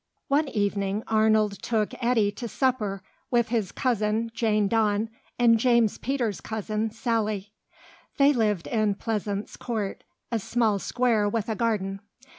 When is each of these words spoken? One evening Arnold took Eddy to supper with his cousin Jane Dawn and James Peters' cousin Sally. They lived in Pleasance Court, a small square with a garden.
One 0.29 0.47
evening 0.47 1.03
Arnold 1.05 1.61
took 1.61 1.93
Eddy 2.03 2.31
to 2.31 2.47
supper 2.47 3.03
with 3.29 3.49
his 3.49 3.71
cousin 3.71 4.31
Jane 4.33 4.67
Dawn 4.67 5.11
and 5.37 5.59
James 5.59 5.99
Peters' 5.99 6.41
cousin 6.41 6.89
Sally. 6.89 7.51
They 8.17 8.33
lived 8.33 8.65
in 8.65 8.95
Pleasance 8.95 9.55
Court, 9.57 10.03
a 10.31 10.39
small 10.39 10.79
square 10.79 11.29
with 11.29 11.49
a 11.49 11.55
garden. 11.55 11.99